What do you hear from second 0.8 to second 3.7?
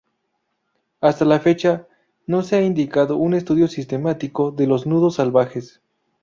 Hasta la fecha no se ha iniciado un estudio